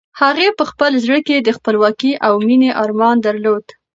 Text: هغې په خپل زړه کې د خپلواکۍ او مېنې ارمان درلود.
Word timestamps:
هغې 0.21 0.47
په 0.57 0.63
خپل 0.71 0.91
زړه 1.03 1.19
کې 1.27 1.35
د 1.39 1.49
خپلواکۍ 1.57 2.11
او 2.27 2.33
مېنې 2.47 2.69
ارمان 2.83 3.15
درلود. 3.27 3.65